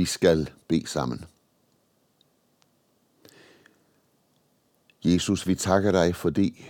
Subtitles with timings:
[0.00, 1.24] Vi skal bede sammen.
[5.04, 6.64] Jesus, vi takker dig, fordi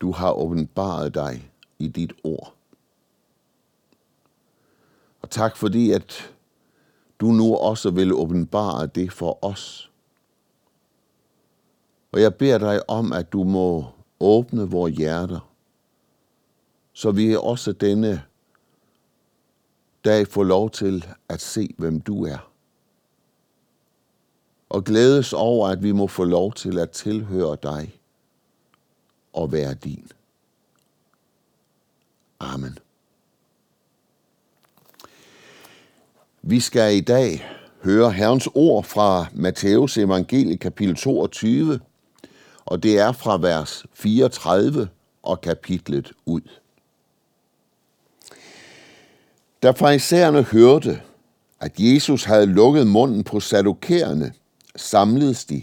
[0.00, 2.54] du har åbenbaret dig i dit ord.
[5.22, 6.34] Og tak fordi, at
[7.20, 9.90] du nu også vil åbenbare det for os.
[12.12, 13.86] Og jeg beder dig om, at du må
[14.20, 15.52] åbne vores hjerter,
[16.92, 18.22] så vi også denne
[20.04, 22.48] dag få lov til at se, hvem du er.
[24.68, 28.00] Og glædes over, at vi må få lov til at tilhøre dig
[29.32, 30.08] og være din.
[32.40, 32.78] Amen.
[36.42, 37.46] Vi skal i dag
[37.82, 41.80] høre Herrens ord fra Matteus evangelie kapitel 22,
[42.64, 44.88] og det er fra vers 34
[45.22, 46.61] og kapitlet ud.
[49.62, 51.00] Da farisæerne hørte,
[51.60, 54.32] at Jesus havde lukket munden på sadukærerne,
[54.76, 55.62] samledes de.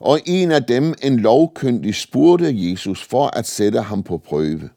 [0.00, 4.70] Og en af dem, en lovkyndig, spurgte Jesus for at sætte ham på prøve.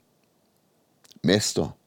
[1.24, 1.78] Mester,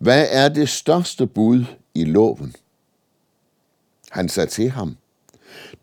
[0.00, 2.54] hvad er det største bud i loven?
[4.10, 4.96] Han sagde til ham,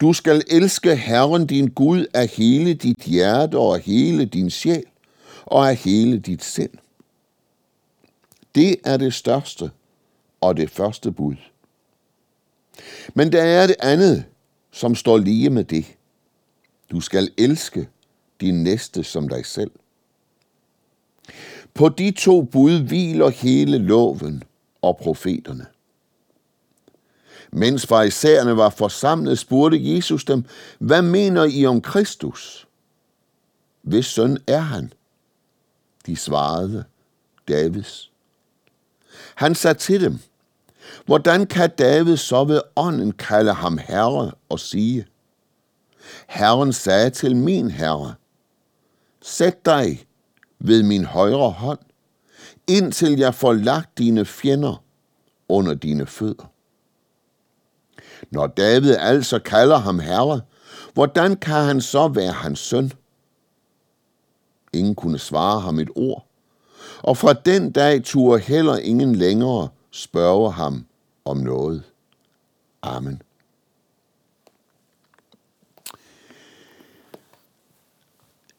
[0.02, 4.83] du skal elske Herren din Gud af hele dit hjerte og af hele din sjæl
[5.45, 6.82] og af hele dit sind.
[8.55, 9.71] Det er det største
[10.41, 11.35] og det første bud.
[13.13, 14.25] Men der er det andet,
[14.71, 15.85] som står lige med det.
[16.91, 17.89] Du skal elske
[18.41, 19.71] din næste som dig selv.
[21.73, 24.43] På de to bud hviler hele loven
[24.81, 25.65] og profeterne.
[27.51, 30.45] Mens farisæerne var forsamlet, spurgte Jesus dem,
[30.79, 32.67] hvad mener I om Kristus?
[33.81, 34.93] Hvis søn er han?
[36.05, 36.83] De svarede,
[37.47, 38.12] Davids.
[39.36, 40.19] Han sagde til dem,
[41.06, 45.06] hvordan kan David så ved ånden kalde ham herre og sige,
[46.28, 48.16] Herren sagde til min herre,
[49.22, 50.06] sæt dig
[50.59, 51.79] ved min højre hånd,
[52.68, 54.84] indtil jeg får lagt dine fjender
[55.50, 56.52] under dine fødder.
[58.31, 60.41] Når David altså kalder ham herre,
[60.94, 62.91] hvordan kan han så være hans søn?
[64.73, 66.28] Ingen kunne svare ham et ord,
[67.03, 70.86] og fra den dag turde heller ingen længere spørge ham
[71.25, 71.84] om noget.
[72.81, 73.22] Amen.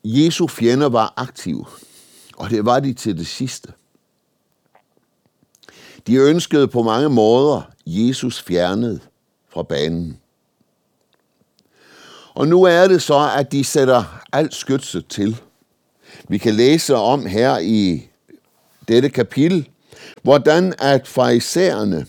[0.05, 1.67] Jesu fjender var aktive,
[2.37, 3.73] og det var de til det sidste.
[6.07, 9.09] De ønskede på mange måder Jesus fjernet
[9.49, 10.21] fra banen.
[12.35, 15.41] Og nu er det så, at de sætter alt skytset til.
[16.29, 18.09] Vi kan læse om her i
[18.89, 19.69] dette kapitel,
[20.23, 22.07] hvordan at farisæerne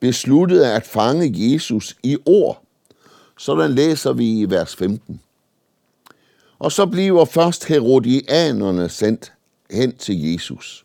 [0.00, 2.62] besluttede at fange Jesus i ord.
[3.38, 5.20] Sådan læser vi i vers 15.
[6.58, 9.32] Og så bliver først herodianerne sendt
[9.70, 10.84] hen til Jesus.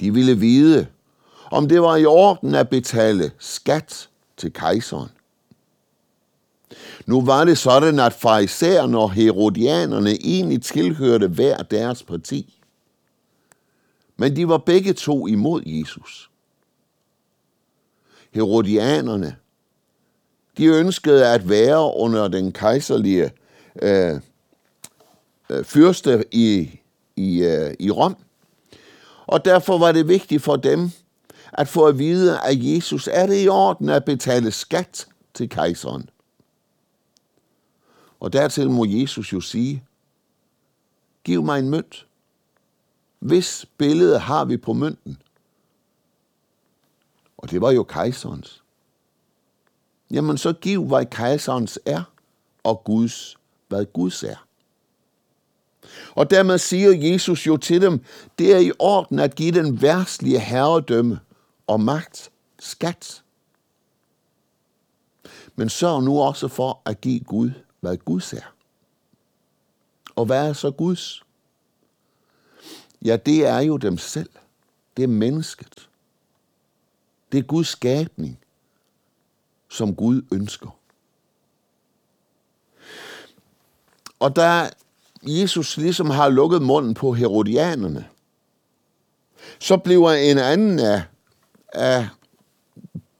[0.00, 0.86] De ville vide,
[1.50, 5.08] om det var i orden at betale skat til kejseren.
[7.06, 12.57] Nu var det sådan, at farisæerne og herodianerne egentlig tilhørte hver deres parti.
[14.18, 16.30] Men de var begge to imod Jesus.
[18.30, 19.36] Herodianerne,
[20.56, 23.30] de ønskede at være under den kejserlige
[23.82, 24.20] øh,
[25.50, 26.80] øh, fyrste i,
[27.16, 28.16] i, øh, i Rom.
[29.26, 30.90] Og derfor var det vigtigt for dem
[31.52, 36.10] at få at vide at Jesus, er det i orden at betale skat til kejseren?
[38.20, 39.84] Og dertil må Jesus jo sige,
[41.24, 42.07] giv mig en mønt.
[43.18, 45.22] Hvis billede har vi på mønten?
[47.36, 48.62] Og det var jo kejserens.
[50.10, 52.02] Jamen så giv, hvad kejserens er,
[52.64, 53.36] og Guds,
[53.68, 54.46] hvad Guds er.
[56.14, 58.04] Og dermed siger Jesus jo til dem,
[58.38, 61.20] det er i orden at give den værtslige herredømme
[61.66, 63.22] og magt skat.
[65.56, 67.50] Men sørg nu også for at give Gud,
[67.80, 68.54] hvad Guds er.
[70.16, 71.22] Og hvad er så Guds?
[73.04, 74.30] Ja, det er jo dem selv.
[74.96, 75.88] Det er mennesket.
[77.32, 78.38] Det er Guds skabning,
[79.68, 80.78] som Gud ønsker.
[84.18, 84.70] Og da
[85.22, 88.06] Jesus ligesom har lukket munden på herodianerne,
[89.58, 91.02] så bliver en anden af,
[91.72, 92.08] af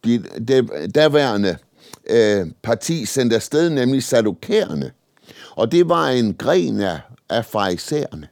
[0.04, 1.58] de, de daværende
[2.10, 4.92] øh, parti sendt afsted, nemlig sadokærerne.
[5.50, 8.28] Og det var en gren af, af farisæerne.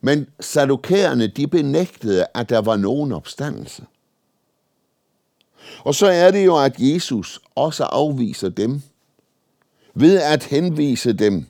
[0.00, 3.86] Men sadukærerne, de benægtede, at der var nogen opstandelse.
[5.78, 8.82] Og så er det jo, at Jesus også afviser dem
[9.94, 11.46] ved at henvise dem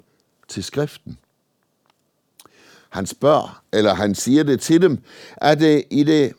[0.48, 1.18] til skriften.
[2.90, 5.02] Han spørger, eller han siger det til dem,
[5.36, 6.32] at det i det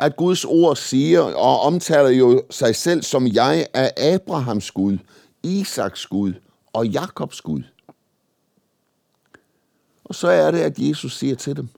[0.00, 4.98] at Guds ord siger og omtaler jo sig selv som jeg er Abrahams Gud,
[5.42, 6.32] Isaks Gud
[6.72, 7.62] og Jakobs Gud.
[10.10, 11.68] Og så er det, at Jesus siger til dem,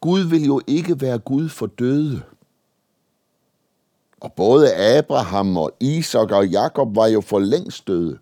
[0.00, 2.22] Gud vil jo ikke være Gud for døde.
[4.20, 8.18] Og både Abraham og Isak og Jakob var jo for længst døde.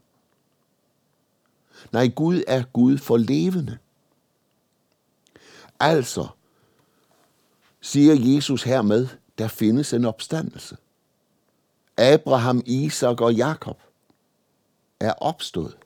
[1.93, 3.79] Nej, Gud er Gud for levende.
[5.81, 6.27] Altså,
[7.81, 9.09] siger Jesus hermed,
[9.39, 10.77] der findes en opstandelse.
[11.97, 13.79] Abraham, Isak og Jakob
[15.01, 15.77] er opstået.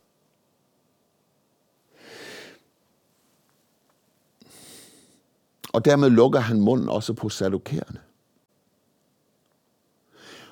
[5.78, 7.98] Og dermed lukker han munden også på sadokærerne.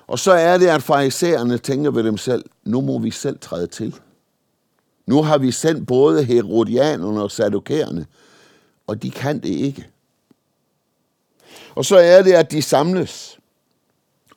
[0.07, 3.67] Og så er det, at farisæerne tænker ved dem selv, nu må vi selv træde
[3.67, 3.95] til.
[5.05, 8.05] Nu har vi sendt både herodianerne og sadokærerne,
[8.87, 9.87] og de kan det ikke.
[11.75, 13.39] Og så er det, at de samles,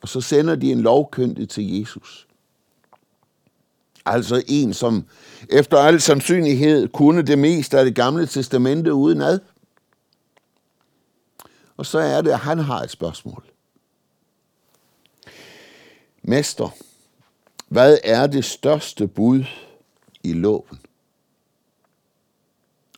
[0.01, 2.27] og så sender de en lovkyndig til Jesus.
[4.05, 5.05] Altså en, som
[5.49, 9.39] efter al sandsynlighed kunne det meste af det gamle testamente udenad.
[11.81, 13.43] Og så er det, at han har et spørgsmål.
[16.21, 16.69] Mester,
[17.67, 19.43] hvad er det største bud
[20.23, 20.79] i loven?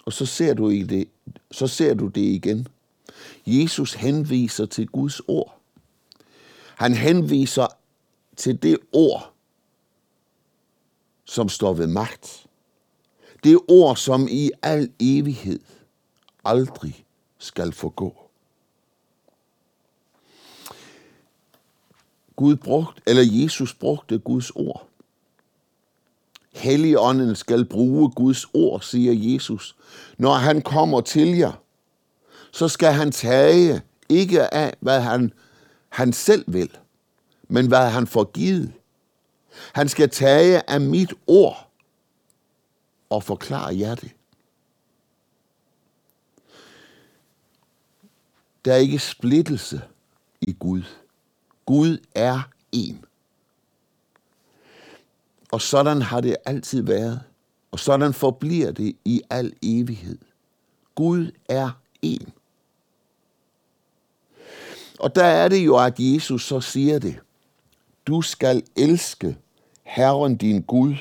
[0.05, 1.07] Og så ser du, i det,
[1.51, 2.67] så ser du det igen.
[3.45, 5.59] Jesus henviser til Guds ord.
[6.75, 7.67] Han henviser
[8.35, 9.33] til det ord,
[11.25, 12.45] som står ved magt.
[13.43, 15.59] Det ord, som i al evighed
[16.43, 17.05] aldrig
[17.37, 18.22] skal forgå.
[22.35, 24.87] Gud brugt, eller Jesus brugte Guds ord.
[26.53, 29.75] Helligånden skal bruge Guds ord, siger Jesus.
[30.17, 31.51] Når han kommer til jer,
[32.51, 35.33] så skal han tage ikke af, hvad han,
[35.89, 36.77] han selv vil,
[37.47, 38.73] men hvad han får givet.
[39.73, 41.69] Han skal tage af mit ord
[43.09, 44.11] og forklare jer det.
[48.65, 49.81] Der er ikke splittelse
[50.41, 50.83] i Gud.
[51.65, 53.05] Gud er en.
[55.51, 57.21] Og sådan har det altid været.
[57.71, 60.17] Og sådan forbliver det i al evighed.
[60.95, 61.69] Gud er
[62.01, 62.33] en.
[64.99, 67.19] Og der er det jo, at Jesus så siger det.
[68.07, 69.37] Du skal elske
[69.83, 70.95] Herren din Gud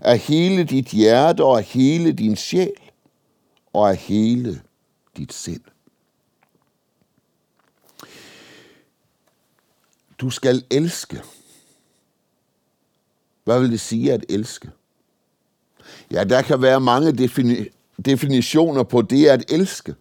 [0.00, 2.72] af hele dit hjerte og af hele din sjæl
[3.72, 4.62] og af hele
[5.16, 5.71] dit sind.
[10.22, 11.22] Du skal elske.
[13.44, 14.70] Hvad vil det sige at elske?
[16.10, 17.68] Ja, der kan være mange defini-
[18.04, 19.94] definitioner på det at elske.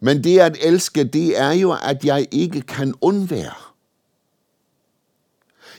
[0.00, 3.54] Men det at elske, det er jo, at jeg ikke kan undvære.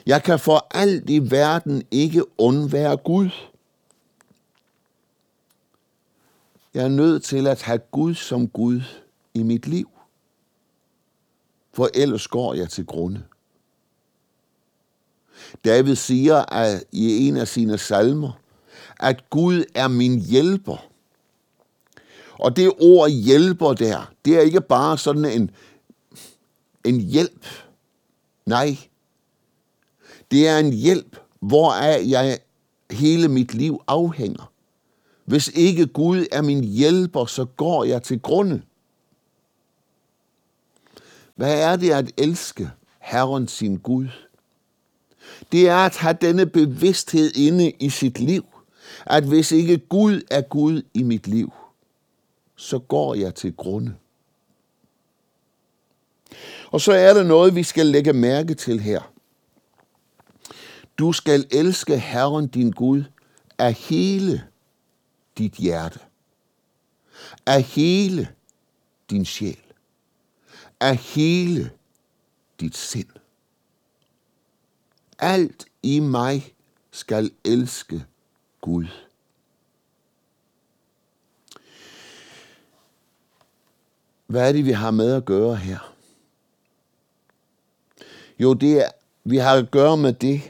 [0.06, 3.30] Jeg kan for alt i verden ikke undvære Gud.
[6.74, 8.82] Jeg er nødt til at have Gud som Gud
[9.34, 9.91] i mit liv.
[11.74, 13.24] For ellers går jeg til grunde.
[15.66, 18.32] David siger at i en af sine salmer,
[19.00, 20.86] at Gud er min hjælper.
[22.34, 25.52] Og det ord hjælper der, det er ikke bare sådan en,
[26.86, 27.46] en hjælp.
[28.46, 28.78] Nej,
[30.32, 32.40] det er en hjælp, hvoraf jeg
[32.92, 34.52] hele mit liv afhænger.
[35.26, 38.62] Hvis ikke Gud er min hjælper, så går jeg til grunde.
[41.36, 44.08] Hvad er det at elske Herren sin Gud?
[45.52, 48.46] Det er at have denne bevidsthed inde i sit liv,
[49.06, 51.54] at hvis ikke Gud er Gud i mit liv,
[52.56, 53.96] så går jeg til grunde.
[56.72, 59.12] Og så er der noget, vi skal lægge mærke til her.
[60.98, 63.04] Du skal elske Herren din Gud
[63.58, 64.44] af hele
[65.38, 66.00] dit hjerte,
[67.46, 68.28] af hele
[69.10, 69.71] din sjæl,
[70.82, 71.72] af hele
[72.60, 73.08] dit sind.
[75.20, 76.54] Alt i mig
[76.92, 78.06] skal elske
[78.62, 78.86] Gud.
[84.28, 85.94] Hvad er det, vi har med at gøre her?
[88.40, 88.90] Jo, det er,
[89.24, 90.42] vi har at gøre med det,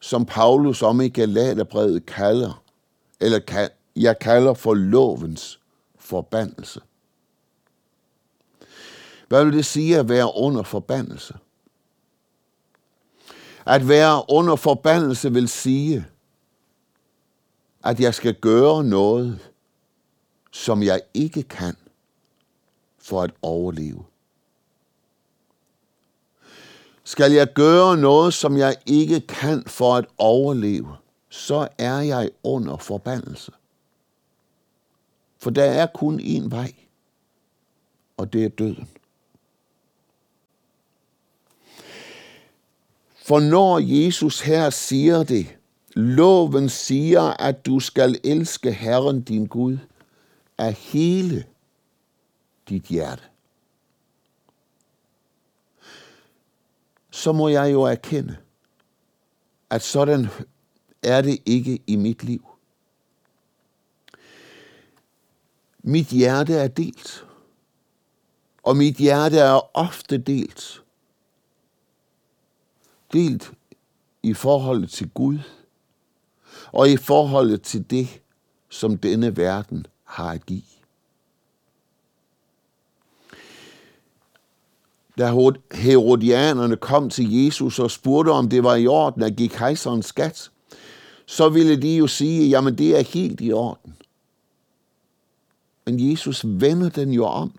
[0.00, 2.62] som Paulus om i Galaterbrevet kalder,
[3.20, 5.60] eller jeg kalder for lovens
[5.98, 6.80] forbandelse.
[9.28, 11.34] Hvad vil det sige at være under forbandelse?
[13.66, 16.06] At være under forbandelse vil sige,
[17.84, 19.50] at jeg skal gøre noget,
[20.50, 21.76] som jeg ikke kan
[22.98, 24.04] for at overleve.
[27.04, 30.96] Skal jeg gøre noget, som jeg ikke kan for at overleve,
[31.28, 33.52] så er jeg under forbandelse.
[35.38, 36.72] For der er kun én vej,
[38.16, 38.88] og det er døden.
[43.26, 45.56] For når Jesus her siger det,
[45.94, 49.78] loven siger, at du skal elske Herren din Gud
[50.58, 51.44] af hele
[52.68, 53.22] dit hjerte.
[57.10, 58.36] Så må jeg jo erkende,
[59.70, 60.26] at sådan
[61.02, 62.48] er det ikke i mit liv.
[65.82, 67.24] Mit hjerte er delt,
[68.62, 70.83] og mit hjerte er ofte delt.
[73.14, 73.52] Delt
[74.22, 75.38] i forholdet til Gud,
[76.72, 78.08] og i forholdet til det,
[78.68, 80.62] som denne verden har at give.
[85.18, 90.02] Da herodianerne kom til Jesus og spurgte, om det var i orden at give kejseren
[90.02, 90.50] skat,
[91.26, 93.96] så ville de jo sige, jamen det er helt i orden.
[95.86, 97.52] Men Jesus vender den jo om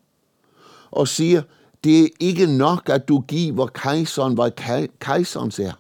[0.92, 1.42] og siger,
[1.86, 4.52] det er ikke nok, at du giver kejseren, hvad
[5.00, 5.72] kejseren ser.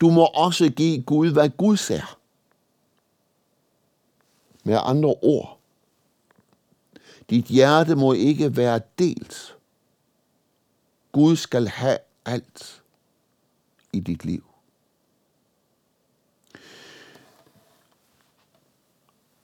[0.00, 2.18] Du må også give Gud, hvad Gud ser.
[4.64, 5.58] Med andre ord,
[7.30, 9.56] dit hjerte må ikke være delt.
[11.12, 12.82] Gud skal have alt
[13.92, 14.44] i dit liv.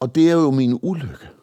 [0.01, 1.40] Og det er jo min ulykke.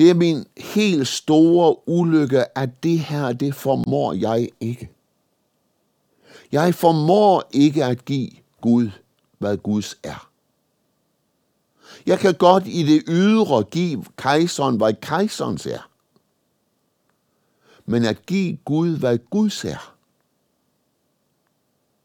[0.00, 4.90] Det er min helt store ulykke, at det her, det formår jeg ikke.
[6.52, 8.30] Jeg formår ikke at give
[8.60, 8.90] Gud,
[9.38, 10.30] hvad Guds er.
[12.06, 15.90] Jeg kan godt i det ydre give kejseren, hvad kejserens er.
[17.86, 19.94] Men at give Gud, hvad Guds er,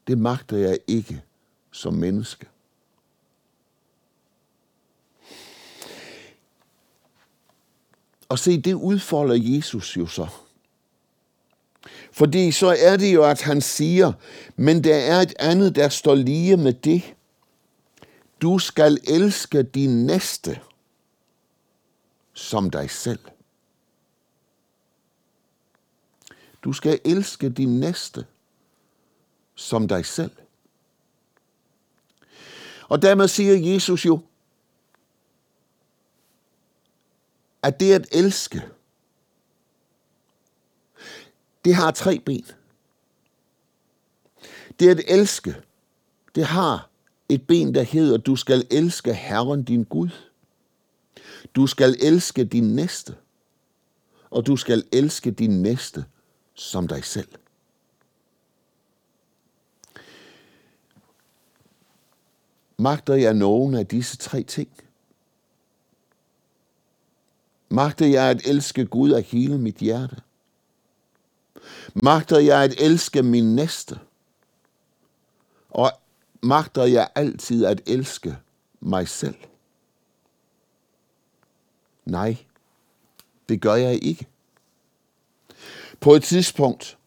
[0.06, 1.22] det magter jeg ikke
[1.72, 2.46] som menneske.
[8.28, 10.26] Og se, det udfolder Jesus jo så.
[12.12, 14.12] Fordi så er det jo, at han siger,
[14.56, 17.14] men der er et andet, der står lige med det.
[18.42, 20.60] Du skal elske din næste
[22.32, 23.18] som dig selv.
[26.64, 28.26] Du skal elske din næste
[29.54, 30.30] som dig selv.
[32.88, 34.20] Og dermed siger Jesus jo,
[37.66, 38.62] at det at elske,
[41.64, 42.46] det har tre ben.
[44.80, 45.54] Det at elske,
[46.34, 46.90] det har
[47.28, 50.08] et ben, der hedder, du skal elske Herren din Gud.
[51.54, 53.16] Du skal elske din næste.
[54.30, 56.04] Og du skal elske din næste
[56.54, 57.28] som dig selv.
[62.78, 64.85] Magter jeg nogen af disse tre ting?
[67.76, 70.16] Magter jeg at elske Gud af hele mit hjerte?
[71.94, 73.98] Magter jeg at elske min næste?
[75.70, 75.90] Og
[76.42, 78.36] magter jeg altid at elske
[78.80, 79.34] mig selv?
[82.04, 82.36] Nej,
[83.48, 84.26] det gør jeg ikke.
[86.00, 86.98] På et tidspunkt,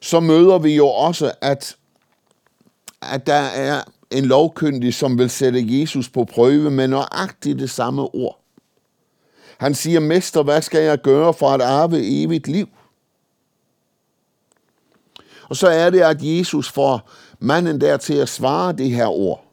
[0.00, 1.76] så møder vi jo også, at,
[3.00, 8.14] at der er en lovkyndig, som vil sætte Jesus på prøve med nøjagtigt det samme
[8.14, 8.41] ord.
[9.62, 12.68] Han siger, Mester, hvad skal jeg gøre for at arve evigt liv?
[15.48, 19.44] Og så er det, at Jesus får manden der til at svare det her ord.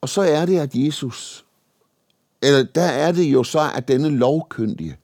[0.00, 1.44] Og så er det, at Jesus,
[2.42, 4.96] eller der er det jo så, at denne lovkyndige,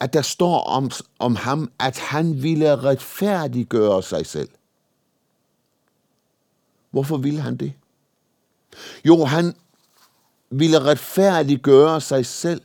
[0.00, 4.48] at der står om, om ham, at han ville retfærdiggøre sig selv.
[6.90, 7.72] Hvorfor ville han det?
[9.04, 9.54] Jo, han
[10.50, 12.62] ville retfærdiggøre sig selv,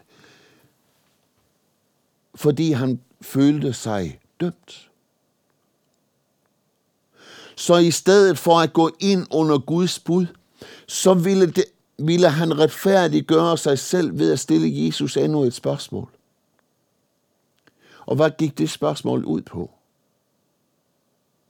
[2.35, 4.89] fordi han følte sig dømt.
[7.55, 10.25] Så i stedet for at gå ind under Guds bud,
[10.87, 11.65] så ville, det,
[11.97, 16.09] ville han retfærdiggøre sig selv ved at stille Jesus endnu et spørgsmål.
[18.05, 19.71] Og hvad gik det spørgsmål ud på?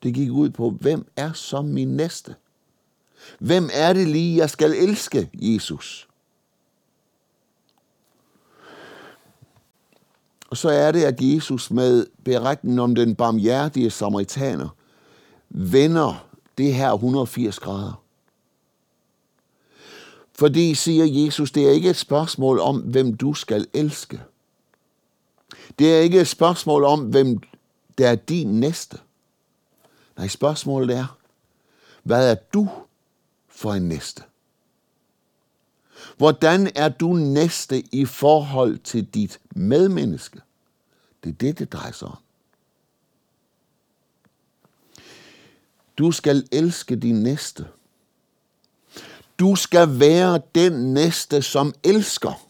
[0.04, 2.36] Det gik ud på, hvem er så min næste?
[3.40, 6.08] Hvem er det lige, jeg skal elske, Jesus?
[10.50, 14.70] Og så er det, at Jesus med beretningen om den barmhjertige samaritaner
[15.50, 16.28] vender
[16.58, 18.02] det her 180 grader.
[20.34, 24.22] Fordi, siger Jesus, det er ikke et spørgsmål om, hvem du skal elske.
[25.80, 27.40] Det er ikke et spørgsmål om, hvem
[27.98, 28.98] der er din næste.
[30.18, 31.18] Nej, spørgsmålet er,
[32.04, 32.70] hvad er du
[33.56, 34.24] for en næste?
[36.18, 40.42] Hvordan er du næste i forhold til dit medmenneske?
[41.24, 42.18] Det er det, det drejer sig om.
[45.98, 47.68] Du skal elske din næste.
[49.40, 52.48] Du skal være den næste, som elsker.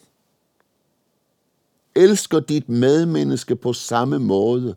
[1.95, 4.75] Elsker dit medmenneske på samme måde,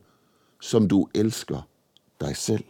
[0.61, 1.63] som du elsker
[2.21, 2.65] dig selv.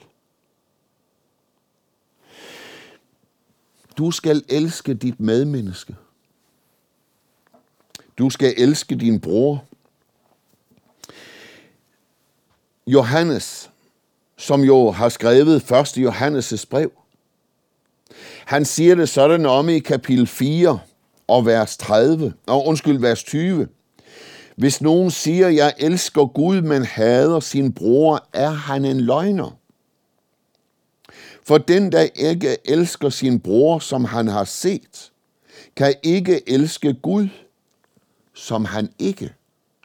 [3.98, 5.96] Du skal elske dit medmenneske.
[8.18, 9.64] Du skal elske din bror.
[12.86, 13.70] Johannes,
[14.36, 15.96] som jo har skrevet 1.
[15.96, 16.92] Johannes' brev,
[18.44, 20.78] han siger det sådan om i kapitel 4
[21.28, 23.68] og vers 30, og undskyld, vers 20.
[24.56, 29.58] Hvis nogen siger, jeg elsker Gud, men hader sin bror, er han en løgner.
[31.48, 35.12] For den, der ikke elsker sin bror, som han har set,
[35.76, 37.28] kan ikke elske Gud,
[38.34, 39.34] som han ikke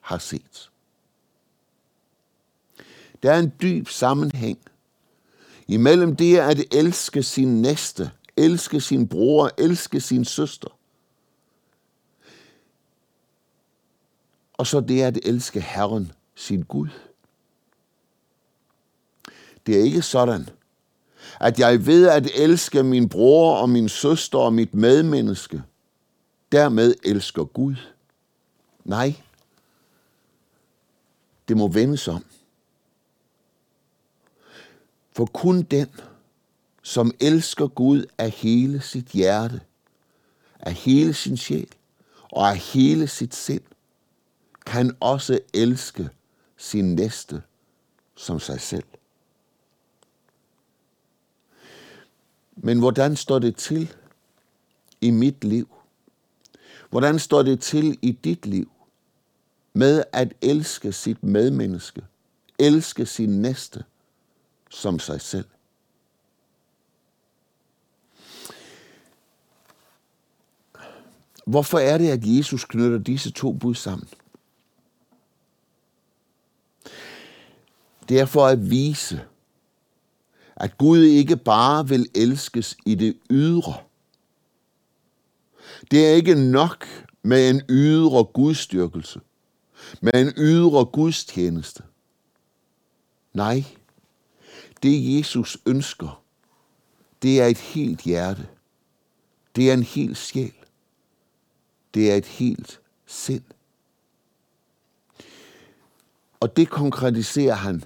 [0.02, 0.72] har set.
[3.24, 4.60] Der er en dyb sammenhæng
[5.68, 10.78] imellem det at elske sin næste, elske sin bror, elske sin søster,
[14.54, 16.90] og så det at elske Herren, sin Gud.
[19.66, 20.50] Det er ikke sådan,
[21.40, 25.64] at jeg ved at elske min bror og min søster og mit medmenneske,
[26.52, 27.76] dermed elsker Gud.
[28.86, 29.16] Nej,
[31.48, 32.26] det må vendes om.
[35.12, 35.88] For kun den,
[36.82, 39.62] som elsker Gud af hele sit hjerte,
[40.60, 41.68] af hele sin sjæl
[42.32, 43.62] og af hele sit sind,
[44.66, 46.10] kan også elske
[46.58, 47.42] sin næste
[48.16, 48.84] som sig selv.
[52.66, 53.94] Men hvordan står det til
[55.02, 55.68] i mit liv?
[56.90, 58.72] Hvordan står det til i dit liv
[59.74, 62.02] med at elske sit medmenneske,
[62.60, 63.84] elske sin næste
[64.70, 65.46] som sig selv?
[71.46, 74.08] Hvorfor er det, at Jesus knytter disse to bud sammen?
[78.10, 79.26] Det er for at vise,
[80.56, 83.74] at Gud ikke bare vil elskes i det ydre.
[85.92, 86.88] Det er ikke nok
[87.24, 89.20] med en ydre gudstyrkelse,
[90.02, 91.84] med en ydre gudstjeneste.
[93.34, 93.64] Nej,
[94.84, 96.24] det Jesus ønsker,
[97.22, 98.48] det er et helt hjerte.
[99.56, 100.54] Det er en helt sjæl.
[101.94, 103.44] Det er et helt sind.
[106.40, 107.84] Og det konkretiserer han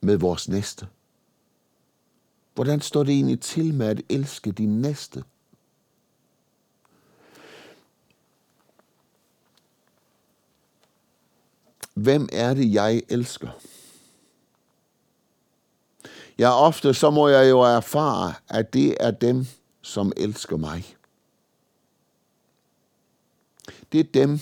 [0.00, 0.86] med vores næste.
[2.56, 5.24] Hvordan står det egentlig til med at elske din næste?
[11.94, 13.50] Hvem er det, jeg elsker?
[16.38, 19.46] Ja, ofte så må jeg jo erfare, at det er dem,
[19.82, 20.96] som elsker mig.
[23.92, 24.40] Det er dem,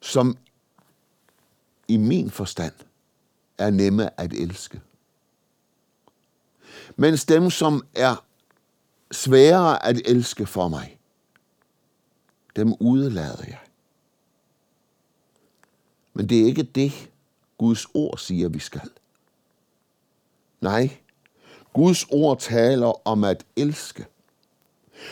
[0.00, 0.36] som
[1.88, 2.74] i min forstand
[3.58, 4.80] er nemme at elske
[7.00, 8.24] mens dem, som er
[9.12, 10.98] sværere at elske for mig,
[12.56, 13.58] dem udelader jeg.
[16.14, 17.10] Men det er ikke det,
[17.58, 18.90] Guds ord siger, vi skal.
[20.60, 20.96] Nej,
[21.72, 24.06] Guds ord taler om at elske.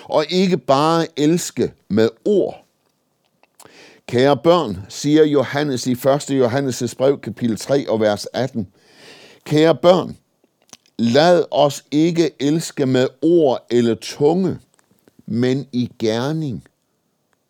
[0.04, 2.64] Og ikke bare elske med ord.
[4.06, 5.98] Kære børn, siger Johannes i 1.
[6.30, 8.72] Johannes' brev, kapitel 3 og vers 18.
[9.44, 10.16] Kære børn,
[10.98, 14.60] Lad os ikke elske med ord eller tunge,
[15.26, 16.68] men i gerning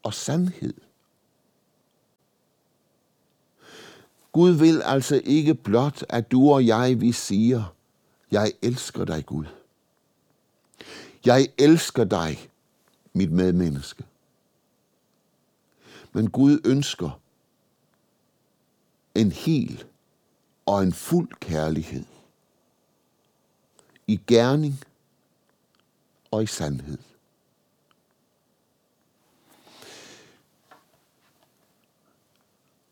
[0.03, 0.75] og sandhed.
[4.33, 7.75] Gud vil altså ikke blot, at du og jeg, vi siger,
[8.31, 9.45] jeg elsker dig, Gud.
[11.25, 12.51] Jeg elsker dig,
[13.13, 14.05] mit medmenneske.
[16.13, 17.21] Men Gud ønsker
[19.15, 19.85] en hel
[20.67, 22.05] og en fuld kærlighed
[24.07, 24.85] i gerning
[26.31, 26.99] og i sandhed.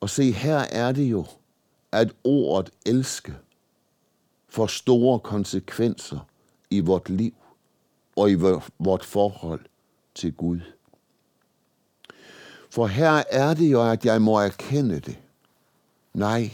[0.01, 1.27] Og se, her er det jo,
[1.93, 3.35] at ordet elske
[4.49, 6.19] får store konsekvenser
[6.71, 7.35] i vort liv
[8.17, 8.35] og i
[8.79, 9.65] vort forhold
[10.15, 10.61] til Gud.
[12.71, 15.19] For her er det jo, at jeg må erkende det.
[16.15, 16.51] Nej,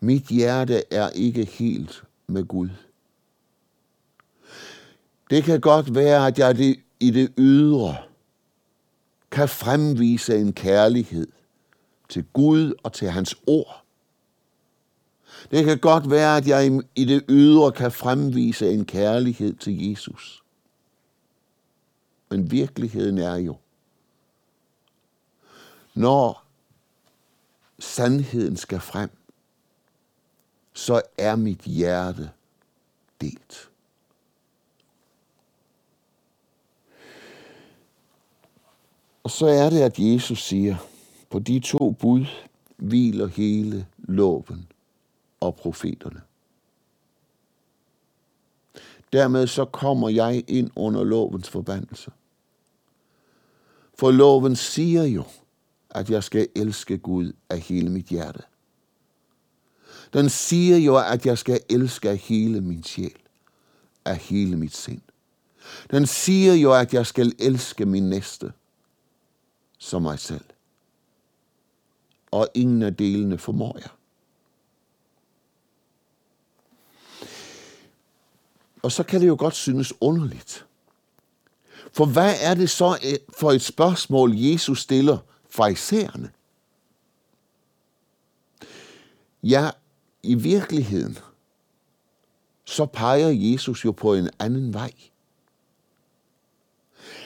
[0.00, 2.68] mit hjerte er ikke helt med Gud.
[5.30, 7.96] Det kan godt være, at jeg i det ydre
[9.30, 11.26] kan fremvise en kærlighed
[12.08, 13.82] til Gud og til hans ord.
[15.50, 20.42] Det kan godt være, at jeg i det ydre kan fremvise en kærlighed til Jesus.
[22.30, 23.56] Men virkeligheden er jo,
[25.94, 26.46] når
[27.78, 29.10] sandheden skal frem,
[30.72, 32.30] så er mit hjerte
[33.20, 33.65] delt.
[39.26, 40.76] Og så er det, at Jesus siger,
[41.30, 42.26] på de to bud
[42.76, 44.68] hviler hele loven
[45.40, 46.20] og profeterne.
[49.12, 52.10] Dermed så kommer jeg ind under lovens forbandelse.
[53.94, 55.24] For loven siger jo,
[55.90, 58.42] at jeg skal elske Gud af hele mit hjerte.
[60.12, 63.18] Den siger jo, at jeg skal elske af hele min sjæl,
[64.04, 65.02] af hele mit sind.
[65.90, 68.52] Den siger jo, at jeg skal elske min næste
[69.78, 70.44] som mig selv.
[72.30, 73.90] Og ingen af delene formår jeg.
[78.82, 80.66] Og så kan det jo godt synes underligt.
[81.92, 85.18] For hvad er det så øh, for et spørgsmål, Jesus stiller
[85.50, 86.30] farisæerne?
[89.42, 89.70] Ja,
[90.22, 91.18] i virkeligheden,
[92.64, 94.92] så peger Jesus jo på en anden vej.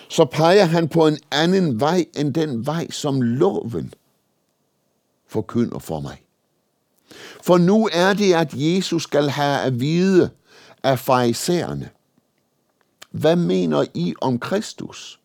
[0.08, 3.94] Så peger han på en anden vej end den vej, som loven
[5.26, 6.22] forkynder for mig.
[7.42, 10.30] For nu er det, at Jesus skal have at vide
[10.82, 11.90] af farisæerne.
[13.10, 15.20] Hvad mener I om Kristus?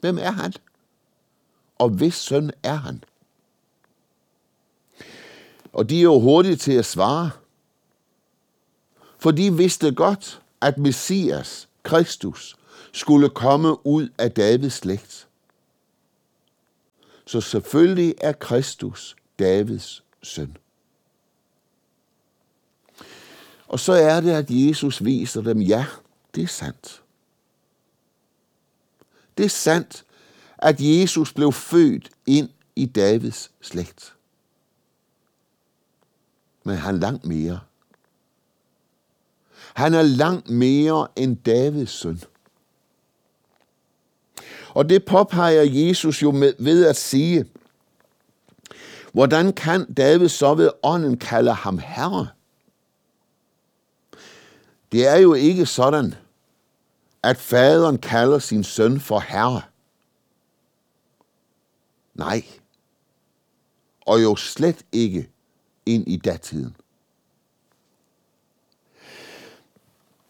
[0.00, 0.52] Hvem er han?
[1.78, 3.04] Og hvis søn er han?
[5.72, 7.30] Og de er jo hurtige til at svare.
[9.18, 12.56] For de vidste godt, at Messias, Kristus,
[12.92, 15.28] skulle komme ud af Davids slægt.
[17.26, 20.56] Så selvfølgelig er Kristus Davids søn.
[23.68, 25.86] Og så er det, at Jesus viser dem, ja,
[26.34, 27.02] det er sandt.
[29.38, 30.04] Det er sandt,
[30.58, 34.14] at Jesus blev født ind i Davids slægt.
[36.64, 37.60] Men han langt mere.
[39.78, 42.20] Han er langt mere end Davids søn.
[44.74, 47.44] Og det påpeger Jesus jo med, ved at sige,
[49.12, 52.28] hvordan kan David så ved ånden kalde ham herre?
[54.92, 56.14] Det er jo ikke sådan,
[57.22, 59.62] at faderen kalder sin søn for herre.
[62.14, 62.44] Nej.
[64.00, 65.30] Og jo slet ikke
[65.86, 66.76] ind i datiden.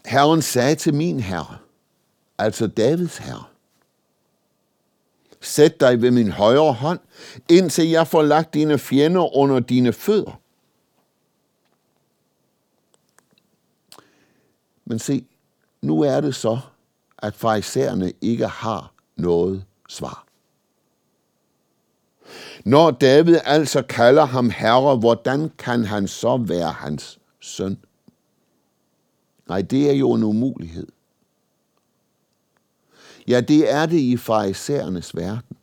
[0.09, 1.59] Herren sagde til min herre,
[2.39, 3.45] altså Davids herre,
[5.41, 7.01] Sæt dig ved min højre hånd,
[7.49, 10.41] indtil jeg får lagt dine fjender under dine fødder.
[14.85, 15.27] Men se,
[15.83, 16.59] nu er det så,
[17.19, 20.27] at farisæerne ikke har noget svar.
[22.65, 27.79] Når David altså kalder ham herre, hvordan kan han så være hans søn?
[29.49, 30.87] Nej, det er jo en umulighed.
[33.29, 35.57] Ja, det er det i farisæernes verden,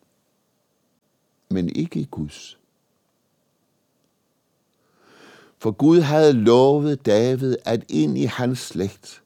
[1.49, 2.57] men ikke i Guds.
[5.57, 9.23] For Gud havde lovet David, at ind i hans slægt,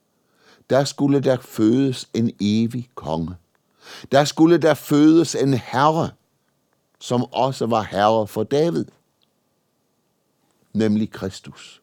[0.70, 3.36] der skulle der fødes en evig konge.
[4.12, 6.10] Der skulle der fødes en herre,
[7.00, 8.86] som også var herre for David,
[10.74, 11.82] nemlig Kristus.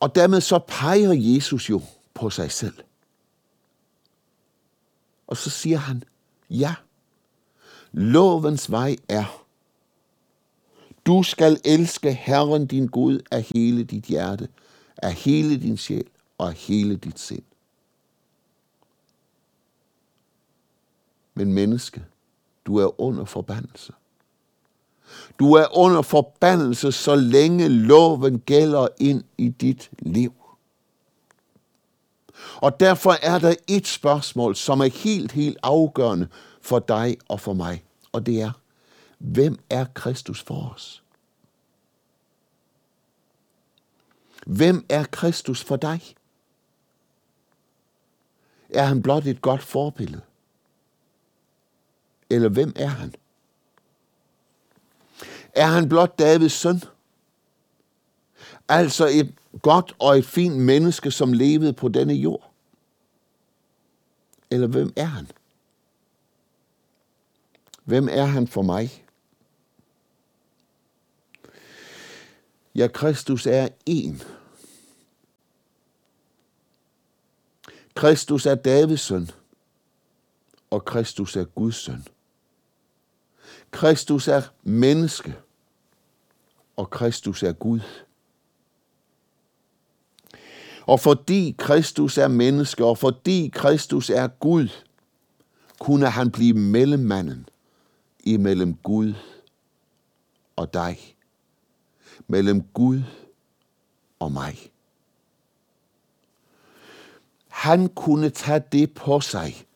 [0.00, 1.82] Og dermed så peger Jesus jo
[2.14, 2.74] på sig selv.
[5.26, 6.02] Og så siger han,
[6.50, 6.74] ja,
[7.92, 9.44] lovens vej er,
[11.06, 14.48] du skal elske Herren din Gud af hele dit hjerte,
[14.96, 16.08] af hele din sjæl
[16.38, 17.42] og af hele dit sind.
[21.34, 22.04] Men menneske,
[22.66, 23.92] du er under forbandelse.
[25.38, 30.32] Du er under forbandelse, så længe loven gælder ind i dit liv.
[32.56, 36.28] Og derfor er der et spørgsmål, som er helt, helt afgørende
[36.60, 37.84] for dig og for mig.
[38.12, 38.52] Og det er,
[39.18, 41.02] hvem er Kristus for os?
[44.46, 46.14] Hvem er Kristus for dig?
[48.70, 50.22] Er han blot et godt forbillede?
[52.30, 53.14] Eller hvem er han?
[55.52, 56.82] Er han blot Davids søn?
[58.68, 62.50] Altså et godt og et fint menneske, som levede på denne jord?
[64.50, 65.30] Eller hvem er han?
[67.84, 69.04] Hvem er han for mig?
[72.74, 74.22] Ja, Kristus er en.
[77.94, 79.30] Kristus er Davids søn,
[80.70, 82.06] og Kristus er Guds søn.
[83.70, 85.36] Kristus er menneske,
[86.76, 87.80] og Kristus er Gud.
[90.86, 94.68] Og fordi Kristus er menneske, og fordi Kristus er Gud,
[95.78, 97.48] kunne han blive mellemmanden
[98.20, 99.14] imellem Gud
[100.56, 101.16] og dig.
[102.26, 103.02] Mellem Gud
[104.18, 104.72] og mig.
[107.48, 109.66] Han kunne tage det på sig,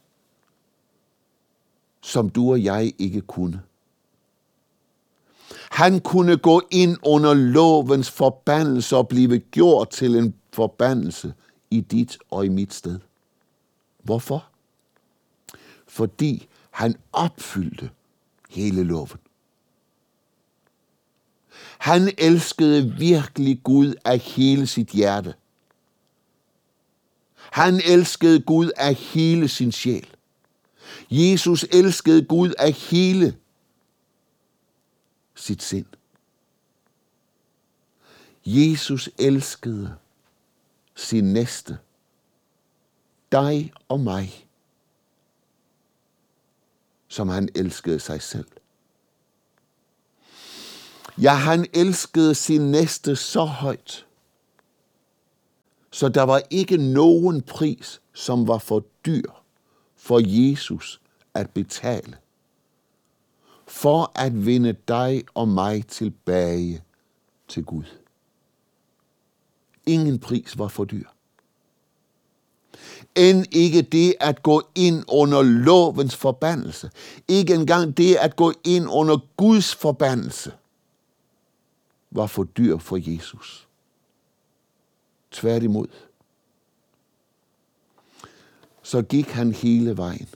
[2.01, 3.63] som du og jeg ikke kunne.
[5.73, 11.35] Han kunne gå ind under lovens forbandelse og blive gjort til en forbandelse
[11.71, 12.99] i dit og i mit sted.
[14.03, 14.47] Hvorfor?
[15.87, 17.91] Fordi han opfyldte
[18.51, 19.19] hele loven.
[21.79, 25.35] Han elskede virkelig Gud af hele sit hjerte.
[27.37, 30.09] Han elskede Gud af hele sin sjæl.
[31.11, 33.37] Jesus elskede Gud af hele
[35.43, 35.87] sit sind.
[38.47, 39.97] Jesus elskede
[40.95, 41.79] sin næste,
[43.33, 44.49] dig og mig,
[47.09, 48.49] som han elskede sig selv.
[51.19, 54.07] Ja, han elskede sin næste så højt,
[55.91, 59.31] så der var ikke nogen pris, som var for dyr
[59.97, 61.01] for Jesus
[61.35, 62.19] at betale,
[63.73, 66.83] for at vinde dig og mig tilbage
[67.49, 67.85] til Gud.
[69.87, 71.09] Ingen pris var for dyr.
[73.15, 76.91] End ikke det at gå ind under lovens forbandelse.
[77.29, 80.53] Ikke engang det at gå ind under Guds forbandelse
[82.11, 83.69] var for dyr for Jesus.
[85.31, 85.89] Tværtimod.
[88.83, 90.29] Så gik han hele vejen.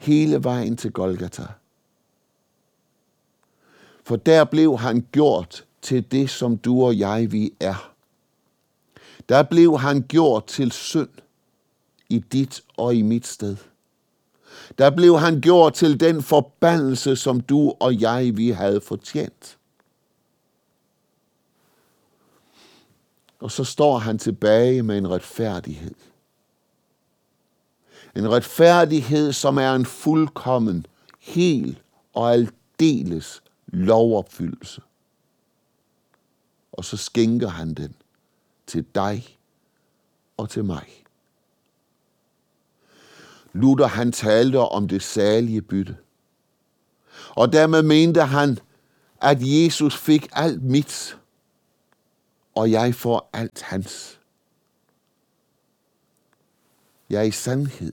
[0.00, 1.46] Hele vejen til Golgata.
[4.04, 7.94] For der blev han gjort til det, som du og jeg vi er.
[9.28, 11.08] Der blev han gjort til synd
[12.08, 13.56] i dit og i mit sted.
[14.78, 19.58] Der blev han gjort til den forbandelse, som du og jeg vi havde fortjent.
[23.40, 25.94] Og så står han tilbage med en retfærdighed.
[28.16, 30.86] En retfærdighed, som er en fuldkommen,
[31.18, 31.78] hel
[32.14, 34.80] og aldeles lovopfyldelse
[36.80, 37.94] og så skænker han den
[38.66, 39.38] til dig
[40.36, 41.04] og til mig.
[43.52, 45.96] Luther han talte om det salige bytte.
[47.30, 48.58] Og dermed mente han,
[49.20, 51.18] at Jesus fik alt mit,
[52.54, 54.19] og jeg får alt hans.
[57.10, 57.92] Jeg er i sandhed.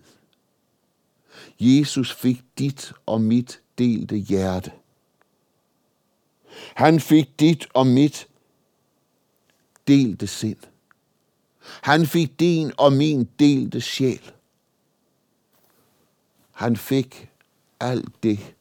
[1.59, 4.71] Jesus fik dit og mit delte hjerte.
[6.75, 8.27] Han fik dit og mit
[9.87, 10.57] delte sind.
[11.81, 14.31] Han fik din og min delte sjæl.
[16.51, 17.29] Han fik
[17.79, 18.55] alt det,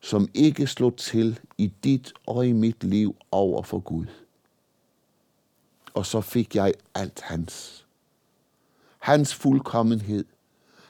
[0.00, 4.06] som ikke slog til i dit og i mit liv over for Gud.
[5.94, 7.86] Og så fik jeg alt hans.
[9.00, 10.24] Hans fuldkommenhed,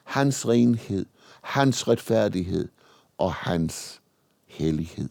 [0.05, 1.07] hans renhed,
[1.43, 2.69] hans retfærdighed
[3.19, 4.01] og hans
[4.47, 5.09] hellighed.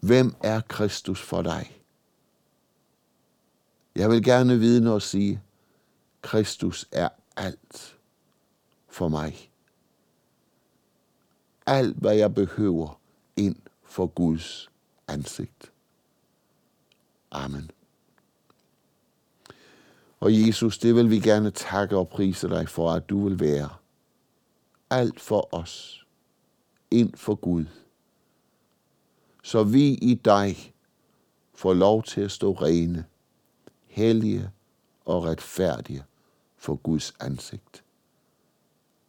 [0.00, 1.82] Hvem er Kristus for dig?
[3.94, 5.42] Jeg vil gerne vide og sige,
[6.22, 7.96] Kristus er alt
[8.88, 9.50] for mig.
[11.66, 13.00] Alt, hvad jeg behøver
[13.36, 14.70] ind for Guds
[15.08, 15.72] ansigt.
[17.30, 17.70] Amen.
[20.20, 23.68] Og Jesus, det vil vi gerne takke og prise dig for, at du vil være
[24.90, 26.06] alt for os
[26.90, 27.66] ind for Gud
[29.46, 30.74] så vi i dig
[31.54, 33.04] får lov til at stå rene,
[33.86, 34.50] hellige
[35.04, 36.04] og retfærdige
[36.56, 37.84] for Guds ansigt.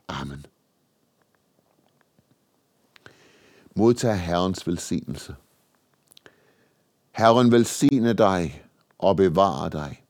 [0.07, 0.45] Amen.
[3.75, 5.35] Modtag Herrens velsignelse.
[7.11, 8.63] Herren velsigne dig
[8.97, 10.03] og bevare dig.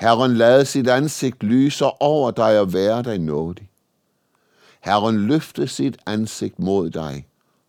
[0.00, 3.70] Herren lade sit ansigt lyse over dig og være dig nådig.
[4.80, 7.26] Herren løfte sit ansigt mod dig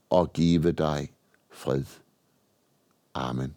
[0.09, 1.11] og give dig
[1.49, 1.83] fred.
[3.13, 3.53] Amen.